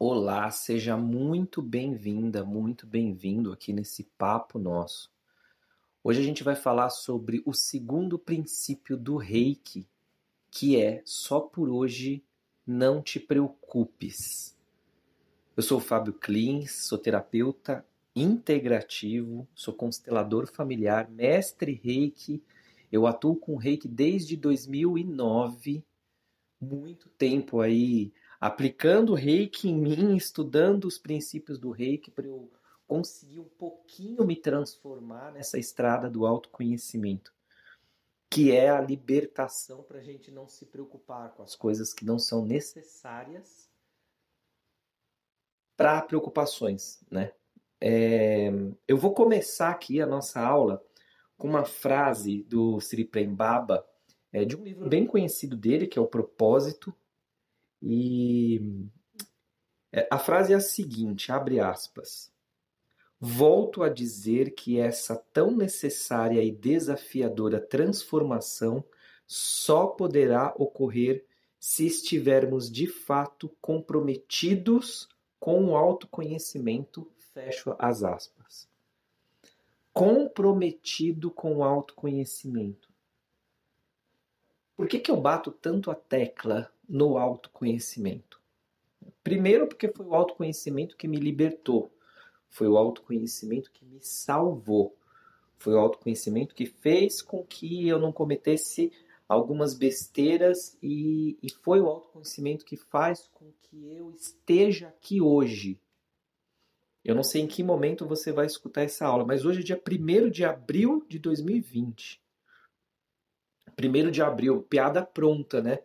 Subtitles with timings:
[0.00, 5.10] Olá, seja muito bem-vinda, muito bem-vindo aqui nesse papo nosso.
[6.04, 9.88] Hoje a gente vai falar sobre o segundo princípio do Reiki,
[10.52, 12.22] que é só por hoje
[12.64, 14.56] não te preocupes.
[15.56, 17.84] Eu sou o Fábio Klins, sou terapeuta
[18.14, 22.40] integrativo, sou constelador familiar, mestre Reiki.
[22.92, 25.84] Eu atuo com Reiki desde 2009,
[26.60, 32.50] muito tempo aí aplicando o Reiki em mim, estudando os princípios do Reiki para eu
[32.86, 37.32] conseguir um pouquinho me transformar nessa estrada do autoconhecimento,
[38.30, 42.18] que é a libertação para a gente não se preocupar com as coisas que não
[42.18, 43.68] são necessárias
[45.76, 47.32] para preocupações, né?
[47.80, 48.50] É,
[48.88, 50.84] eu vou começar aqui a nossa aula
[51.36, 53.86] com uma frase do Sri Prem Baba,
[54.32, 56.92] é, de um livro bem conhecido dele, que é O Propósito,
[57.82, 58.88] e
[59.92, 62.32] é, a frase é a seguinte, abre aspas.
[63.20, 68.84] Volto a dizer que essa tão necessária e desafiadora transformação
[69.26, 71.24] só poderá ocorrer
[71.58, 75.08] se estivermos de fato comprometidos
[75.40, 78.68] com o autoconhecimento, fecho as aspas.
[79.92, 82.87] Comprometido com o autoconhecimento.
[84.78, 88.40] Por que, que eu bato tanto a tecla no autoconhecimento?
[89.24, 91.90] Primeiro, porque foi o autoconhecimento que me libertou,
[92.48, 94.96] foi o autoconhecimento que me salvou,
[95.56, 98.92] foi o autoconhecimento que fez com que eu não cometesse
[99.28, 105.76] algumas besteiras e, e foi o autoconhecimento que faz com que eu esteja aqui hoje.
[107.04, 109.82] Eu não sei em que momento você vai escutar essa aula, mas hoje é dia
[109.84, 112.27] 1 de abril de 2020.
[113.78, 115.78] 1 de abril, piada pronta, né?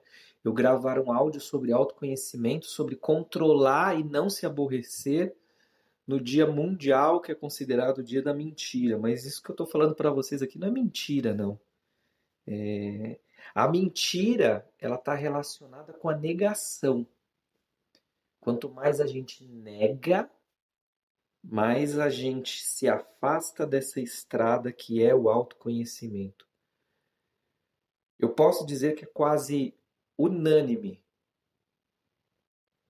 [0.43, 5.33] eu gravar um áudio sobre autoconhecimento, sobre controlar e não se aborrecer
[6.05, 8.97] no dia mundial que é considerado o dia da mentira.
[8.97, 11.59] Mas isso que eu estou falando para vocês aqui não é mentira, não.
[12.45, 13.19] É...
[13.55, 17.07] A mentira ela está relacionada com a negação.
[18.41, 20.29] Quanto mais a gente nega,
[21.41, 26.45] mais a gente se afasta dessa estrada que é o autoconhecimento.
[28.23, 29.75] Eu posso dizer que é quase
[30.17, 31.03] unânime.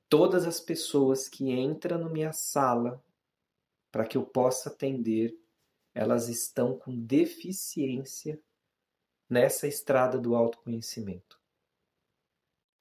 [0.07, 3.03] Todas as pessoas que entram na minha sala
[3.91, 5.35] para que eu possa atender,
[5.91, 8.39] elas estão com deficiência
[9.27, 11.41] nessa estrada do autoconhecimento.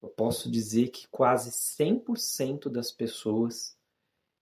[0.03, 3.79] Eu posso dizer que quase 100% das pessoas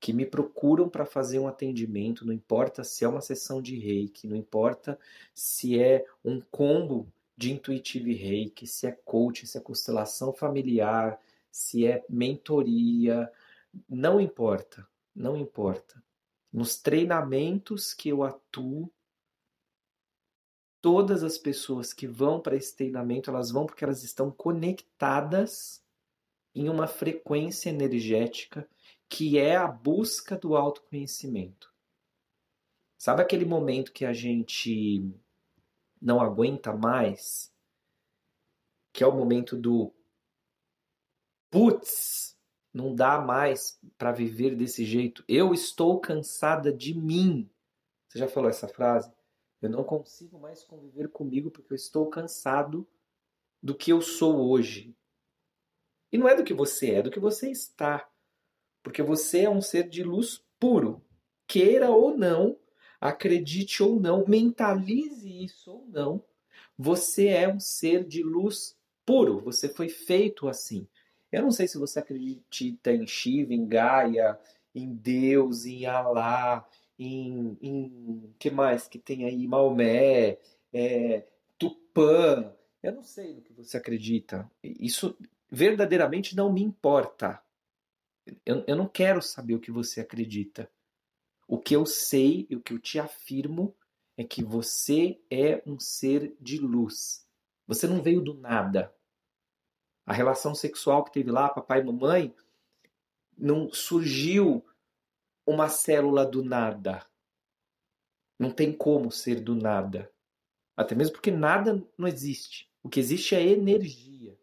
[0.01, 4.27] que me procuram para fazer um atendimento, não importa se é uma sessão de reiki,
[4.27, 4.99] não importa
[5.33, 7.07] se é um combo
[7.41, 11.19] de Intuitive Reiki, se é coach, se é constelação familiar,
[11.51, 13.33] se é mentoria,
[13.89, 16.05] não importa, não importa.
[16.53, 18.93] Nos treinamentos que eu atuo,
[20.83, 25.83] todas as pessoas que vão para esse treinamento, elas vão porque elas estão conectadas
[26.55, 28.69] em uma frequência energética
[29.09, 31.73] que é a busca do autoconhecimento.
[32.99, 35.11] Sabe aquele momento que a gente
[36.01, 37.53] não aguenta mais,
[38.93, 39.93] que é o momento do
[41.51, 42.39] putz,
[42.73, 45.25] não dá mais para viver desse jeito.
[45.29, 47.51] Eu estou cansada de mim.
[48.09, 49.13] Você já falou essa frase?
[49.61, 52.89] Eu não consigo mais conviver comigo porque eu estou cansado
[53.63, 54.97] do que eu sou hoje.
[56.13, 58.09] E não é do que você é, é do que você está.
[58.83, 61.05] Porque você é um ser de luz puro.
[61.47, 62.59] Queira ou não,
[63.01, 66.23] acredite ou não, mentalize isso ou não,
[66.79, 70.87] você é um ser de luz puro, você foi feito assim.
[71.33, 74.39] Eu não sei se você acredita em Shiva, em Gaia,
[74.75, 76.69] em Deus, em Alá,
[76.99, 80.39] em, em que mais que tem aí Maomé,
[80.73, 81.25] é,
[81.59, 82.53] Tupã.
[82.83, 84.51] Eu não sei no que você acredita.
[84.63, 85.17] Isso
[85.51, 87.41] verdadeiramente não me importa.
[88.45, 90.71] Eu, eu não quero saber o que você acredita.
[91.51, 93.77] O que eu sei e o que eu te afirmo
[94.17, 97.27] é que você é um ser de luz.
[97.67, 98.95] Você não veio do nada.
[100.07, 102.33] A relação sexual que teve lá, papai e mamãe,
[103.37, 104.65] não surgiu
[105.45, 107.05] uma célula do nada.
[108.39, 110.09] Não tem como ser do nada.
[110.77, 112.71] Até mesmo porque nada não existe.
[112.81, 114.39] O que existe é energia.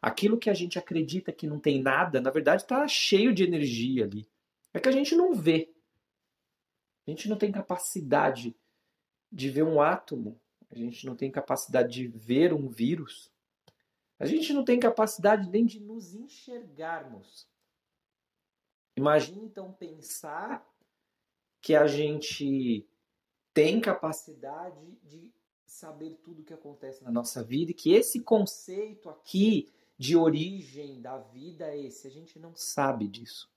[0.00, 4.06] Aquilo que a gente acredita que não tem nada, na verdade está cheio de energia
[4.06, 4.28] ali.
[4.74, 5.72] É que a gente não vê.
[7.06, 8.56] A gente não tem capacidade
[9.30, 10.40] de ver um átomo,
[10.70, 13.30] a gente não tem capacidade de ver um vírus,
[14.18, 17.48] a gente não tem capacidade nem de nos enxergarmos.
[18.96, 20.66] Imagine então pensar
[21.60, 22.86] que a gente
[23.54, 25.32] tem capacidade de
[25.66, 29.68] saber tudo o que acontece na nossa vida e que esse conceito aqui
[29.98, 32.06] de origem da vida é esse.
[32.06, 33.50] A gente não sabe disso.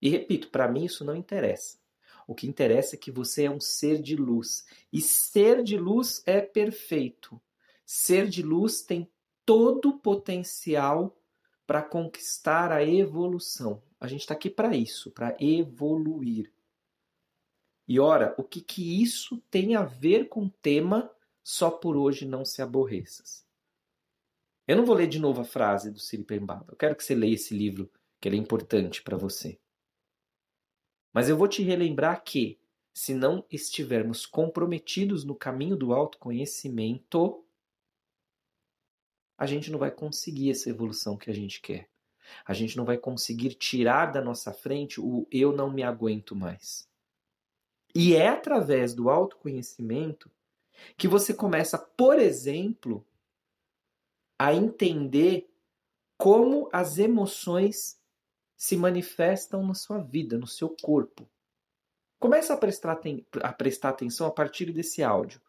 [0.00, 1.78] E repito, para mim isso não interessa.
[2.26, 4.66] O que interessa é que você é um ser de luz.
[4.92, 7.40] E ser de luz é perfeito.
[7.84, 9.08] Ser de luz tem
[9.44, 11.16] todo o potencial
[11.66, 13.82] para conquistar a evolução.
[14.00, 16.52] A gente está aqui para isso, para evoluir.
[17.88, 21.10] E ora, o que, que isso tem a ver com o tema
[21.42, 23.46] só por hoje não se aborreças?
[24.66, 26.66] Eu não vou ler de novo a frase do Siri Pembaba.
[26.68, 27.88] Eu quero que você leia esse livro,
[28.20, 29.60] que ele é importante para você.
[31.16, 32.60] Mas eu vou te relembrar que,
[32.92, 37.42] se não estivermos comprometidos no caminho do autoconhecimento,
[39.38, 41.88] a gente não vai conseguir essa evolução que a gente quer.
[42.44, 46.86] A gente não vai conseguir tirar da nossa frente o eu não me aguento mais.
[47.94, 50.30] E é através do autoconhecimento
[50.98, 53.02] que você começa, por exemplo,
[54.38, 55.50] a entender
[56.18, 57.98] como as emoções
[58.56, 61.28] se manifestam na sua vida, no seu corpo.
[62.18, 62.98] Começa a prestar,
[63.42, 65.40] a prestar atenção a partir desse áudio.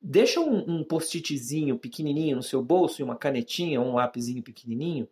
[0.00, 5.08] Deixa um, um post-itzinho pequenininho no seu bolso e uma canetinha, um lápisinho pequenininho,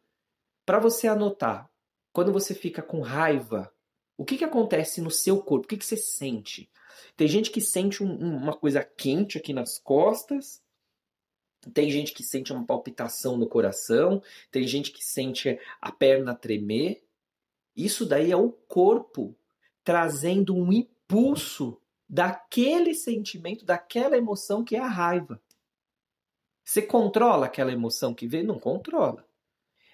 [0.67, 1.71] para você anotar.
[2.13, 3.73] Quando você fica com raiva,
[4.17, 5.67] o que, que acontece no seu corpo?
[5.67, 6.71] O que, que você sente?
[7.17, 10.63] Tem gente que sente um, uma coisa quente aqui nas costas,
[11.73, 17.05] tem gente que sente uma palpitação no coração, tem gente que sente a perna tremer.
[17.77, 19.35] Isso daí é o corpo
[19.83, 25.41] trazendo um impulso daquele sentimento, daquela emoção que é a raiva.
[26.65, 28.43] Você controla aquela emoção que vem?
[28.43, 29.27] Não controla.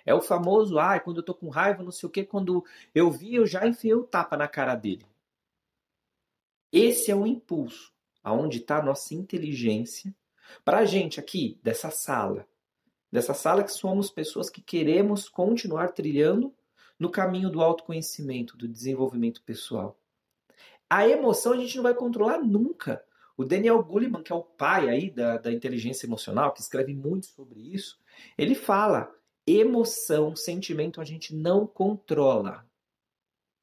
[0.07, 2.65] É o famoso, ah, quando eu tô com raiva, não sei o que, quando
[2.95, 5.05] eu vi, eu já enfiei o tapa na cara dele.
[6.73, 10.15] Esse é o impulso, aonde está a nossa inteligência.
[10.65, 12.47] Para a gente aqui, dessa sala,
[13.11, 16.55] dessa sala que somos pessoas que queremos continuar trilhando
[16.99, 19.99] no caminho do autoconhecimento, do desenvolvimento pessoal.
[20.89, 23.03] A emoção a gente não vai controlar nunca.
[23.37, 27.27] O Daniel Goleman, que é o pai aí da, da inteligência emocional, que escreve muito
[27.27, 27.99] sobre isso,
[28.37, 29.11] ele fala
[29.47, 32.67] emoção, sentimento a gente não controla.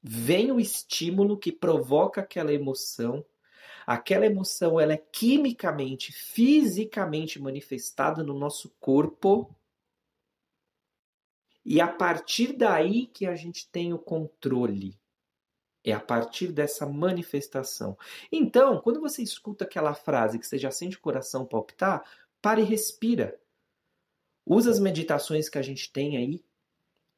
[0.02, 3.26] Vem o estímulo que provoca aquela emoção.
[3.88, 9.56] Aquela emoção ela é quimicamente, fisicamente manifestada no nosso corpo.
[11.64, 15.00] E a partir daí que a gente tem o controle.
[15.86, 17.98] É a partir dessa manifestação.
[18.30, 22.04] Então, quando você escuta aquela frase que você já sente o coração palpitar,
[22.42, 23.40] pare e respira.
[24.46, 26.44] Usa as meditações que a gente tem aí.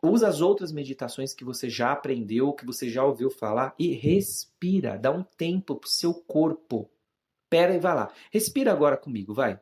[0.01, 4.97] Usa as outras meditações que você já aprendeu, que você já ouviu falar e respira.
[4.97, 6.89] Dá um tempo pro seu corpo.
[7.49, 8.13] Pera e vai lá.
[8.31, 9.59] Respira agora comigo, vai.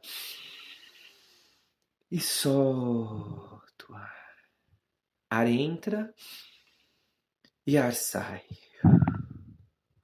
[2.12, 4.36] E solta o ar.
[5.30, 6.13] Ar entra
[7.66, 8.45] e ar sai.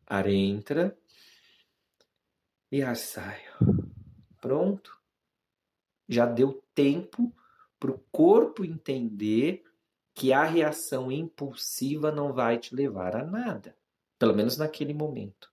[0.07, 0.97] Ar entra
[2.71, 3.41] e ar sai.
[4.41, 4.99] Pronto?
[6.09, 7.33] Já deu tempo
[7.79, 9.63] para o corpo entender
[10.13, 13.75] que a reação impulsiva não vai te levar a nada,
[14.19, 15.51] pelo menos naquele momento.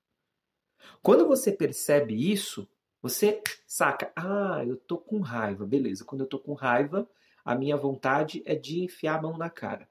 [1.03, 2.69] Quando você percebe isso,
[3.01, 6.05] você saca, ah, eu tô com raiva, beleza.
[6.05, 7.09] Quando eu tô com raiva,
[7.45, 9.89] a minha vontade é de enfiar a mão na cara.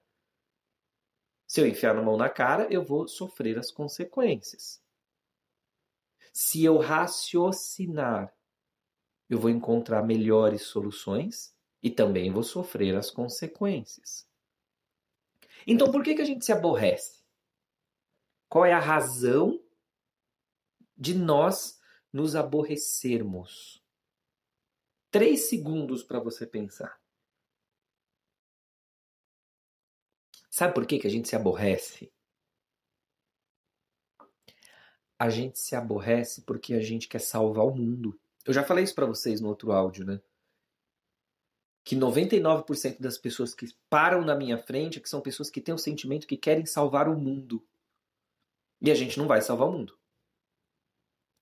[1.47, 4.79] Se eu enfiar a mão na cara, eu vou sofrer as consequências.
[6.31, 8.31] Se eu raciocinar,
[9.27, 14.28] eu vou encontrar melhores soluções e também vou sofrer as consequências.
[15.65, 17.23] Então por que, que a gente se aborrece?
[18.47, 19.63] Qual é a razão
[20.97, 21.79] de nós
[22.11, 23.83] nos aborrecermos?
[25.11, 26.99] Três segundos para você pensar.
[30.49, 32.11] Sabe por que, que a gente se aborrece?
[35.17, 38.19] A gente se aborrece porque a gente quer salvar o mundo.
[38.45, 40.21] Eu já falei isso para vocês no outro áudio, né?
[41.83, 45.73] Que 99% das pessoas que param na minha frente é que são pessoas que têm
[45.73, 47.65] o sentimento que querem salvar o mundo.
[48.81, 49.97] E a gente não vai salvar o mundo.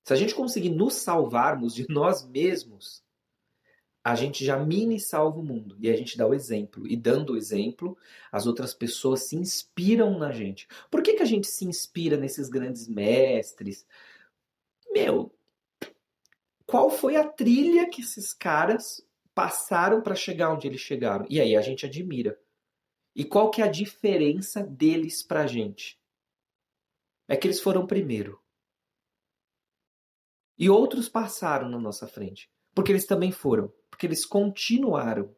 [0.06, 3.04] Se a gente conseguir nos salvarmos de nós mesmos,
[4.08, 5.76] a gente já mini salva o mundo.
[5.82, 6.88] E a gente dá o exemplo.
[6.88, 7.98] E dando o exemplo,
[8.32, 10.66] as outras pessoas se inspiram na gente.
[10.90, 13.86] Por que, que a gente se inspira nesses grandes mestres?
[14.92, 15.30] Meu,
[16.66, 19.06] qual foi a trilha que esses caras
[19.38, 21.24] passaram para chegar onde eles chegaram.
[21.30, 22.42] E aí a gente admira.
[23.16, 26.02] E qual que é a diferença deles para a gente?
[27.28, 28.44] É que eles foram primeiro.
[30.58, 32.52] E outros passaram na nossa frente.
[32.74, 33.72] Porque eles também foram.
[33.92, 35.36] Porque eles continuaram.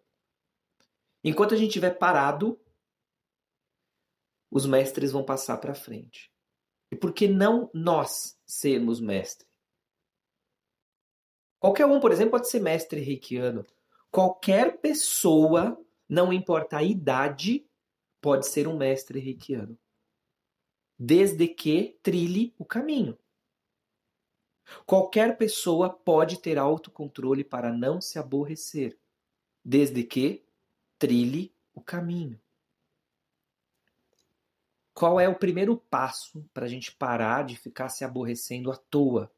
[1.22, 2.58] Enquanto a gente estiver parado,
[4.50, 6.32] os mestres vão passar para frente.
[6.89, 9.46] E por que não nós sermos mestre?
[11.60, 13.65] Qualquer um, por exemplo, pode ser mestre reikiano.
[14.12, 17.68] Qualquer pessoa, não importa a idade,
[18.20, 19.78] pode ser um mestre reikiano.
[20.98, 23.18] Desde que trilhe o caminho.
[24.86, 28.98] Qualquer pessoa pode ter autocontrole para não se aborrecer,
[29.63, 30.46] desde que
[30.98, 32.39] trilhe o caminho.
[34.94, 39.32] Qual é o primeiro passo para a gente parar de ficar se aborrecendo à toa?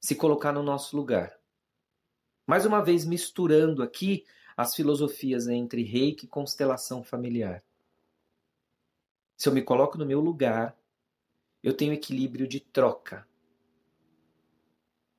[0.00, 1.39] Se colocar no nosso lugar.
[2.50, 4.26] Mais uma vez, misturando aqui
[4.56, 7.62] as filosofias entre reiki e constelação familiar.
[9.36, 10.76] Se eu me coloco no meu lugar,
[11.62, 13.24] eu tenho equilíbrio de troca.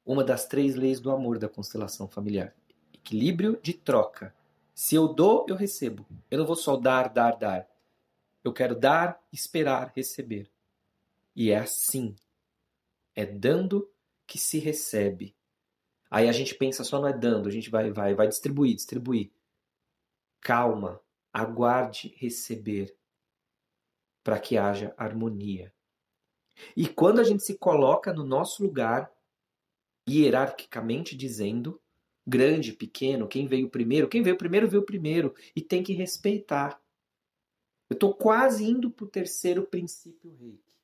[0.05, 2.53] Uma das três leis do amor da constelação familiar.
[2.93, 4.35] Equilíbrio de troca.
[4.75, 6.05] Se eu dou, eu recebo.
[6.29, 7.65] Eu não vou só dar, dar, dar.
[8.43, 10.51] Eu quero dar, esperar, receber.
[11.33, 12.13] E é assim.
[13.15, 13.89] É dando
[14.27, 15.33] que se recebe.
[16.11, 19.31] Aí a gente pensa só não é dando, a gente vai, vai, vai distribuir, distribuir.
[20.41, 21.01] Calma,
[21.31, 22.93] aguarde receber
[24.21, 25.73] para que haja harmonia.
[26.75, 29.09] E quando a gente se coloca no nosso lugar,
[30.07, 31.81] hierarquicamente dizendo,
[32.27, 36.81] grande, pequeno, quem veio primeiro, quem veio primeiro veio primeiro e tem que respeitar.
[37.89, 40.77] Eu estou quase indo para o terceiro princípio reiki,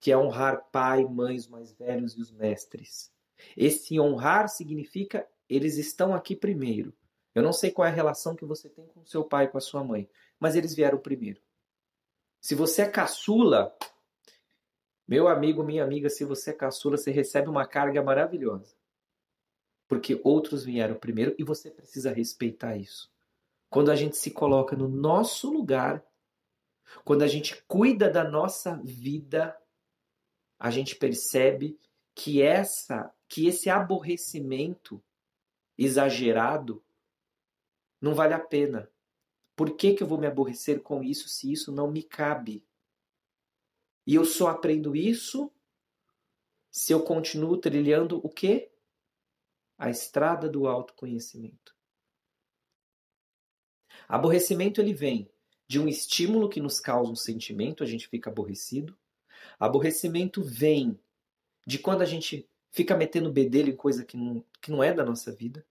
[0.00, 3.12] que é honrar pai, mães mais velhos e os mestres.
[3.56, 6.92] Esse honrar significa eles estão aqui primeiro.
[7.34, 9.58] Eu não sei qual é a relação que você tem com seu pai e com
[9.58, 10.08] a sua mãe,
[10.40, 11.40] mas eles vieram primeiro.
[12.40, 13.76] Se você é caçula,
[15.06, 18.74] meu amigo, minha amiga, se você é caçula, você recebe uma carga maravilhosa.
[19.86, 23.12] Porque outros vieram primeiro e você precisa respeitar isso.
[23.68, 26.04] Quando a gente se coloca no nosso lugar,
[27.04, 29.56] quando a gente cuida da nossa vida,
[30.58, 31.78] a gente percebe
[32.14, 35.02] que essa, que esse aborrecimento
[35.76, 36.84] exagerado
[38.00, 38.90] não vale a pena.
[39.54, 42.64] Por que, que eu vou me aborrecer com isso se isso não me cabe?
[44.06, 45.50] E eu só aprendo isso
[46.70, 48.70] se eu continuo trilhando o quê?
[49.78, 51.74] A estrada do autoconhecimento.
[54.06, 55.30] Aborrecimento ele vem
[55.66, 58.96] de um estímulo que nos causa um sentimento, a gente fica aborrecido.
[59.58, 61.00] Aborrecimento vem
[61.66, 65.02] de quando a gente fica metendo bedelho em coisa que não, que não é da
[65.02, 65.66] nossa vida.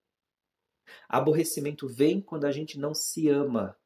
[1.07, 3.77] Aborrecimento vem quando a gente não se ama,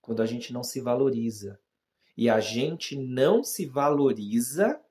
[0.00, 1.60] quando a gente não se valoriza.
[2.16, 4.82] E a gente não se valoriza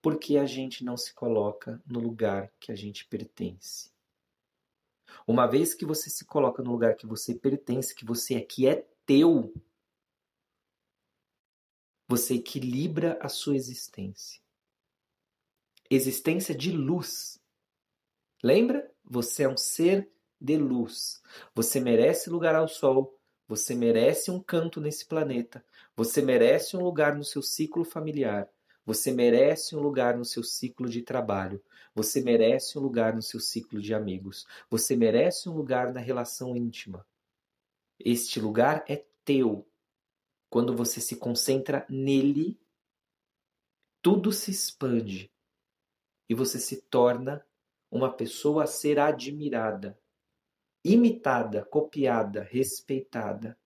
[0.00, 3.90] porque a gente não se coloca no lugar que a gente pertence.
[5.26, 8.86] Uma vez que você se coloca no lugar que você pertence, que você aqui é
[9.04, 9.52] teu,
[12.06, 14.43] você equilibra a sua existência.
[15.94, 17.40] Existência de luz.
[18.42, 18.92] Lembra?
[19.04, 20.10] Você é um ser
[20.40, 21.22] de luz.
[21.54, 23.16] Você merece lugar ao sol.
[23.46, 25.64] Você merece um canto nesse planeta.
[25.94, 28.50] Você merece um lugar no seu ciclo familiar.
[28.84, 31.62] Você merece um lugar no seu ciclo de trabalho.
[31.94, 34.48] Você merece um lugar no seu ciclo de amigos.
[34.68, 37.06] Você merece um lugar na relação íntima.
[38.00, 39.64] Este lugar é teu.
[40.50, 42.58] Quando você se concentra nele,
[44.02, 45.32] tudo se expande
[46.28, 47.46] e você se torna
[47.90, 49.98] uma pessoa a ser admirada,
[50.84, 53.58] imitada, copiada, respeitada.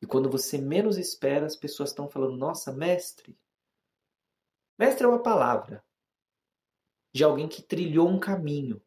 [0.00, 3.38] E quando você menos espera, as pessoas estão falando: Nossa, mestre.
[4.78, 5.84] Mestre é uma palavra
[7.12, 8.82] de alguém que trilhou um caminho,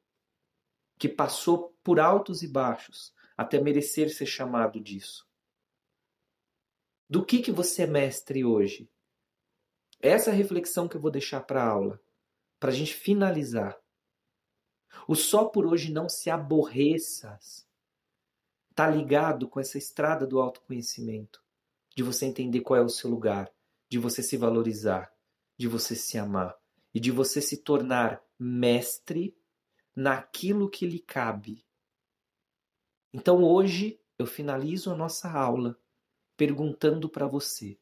[0.97, 5.27] que passou por altos e baixos até merecer ser chamado disso.
[7.09, 8.89] Do que, que você é mestre hoje?
[9.99, 12.02] Essa é a reflexão que eu vou deixar para a aula
[12.63, 13.77] para a gente finalizar.
[15.05, 17.67] O só por hoje não se aborreças
[18.69, 21.43] está ligado com essa estrada do autoconhecimento,
[21.93, 23.53] de você entender qual é o seu lugar,
[23.89, 25.13] de você se valorizar,
[25.57, 26.57] de você se amar
[26.93, 29.35] e de você se tornar mestre
[29.93, 31.65] naquilo que lhe cabe.
[33.13, 35.77] Então hoje eu finalizo a nossa aula
[36.37, 37.77] perguntando para você: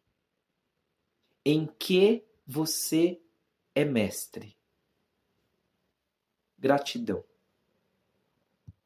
[1.45, 3.21] em que você
[3.75, 4.59] é mestre?
[6.61, 7.23] Gratidão.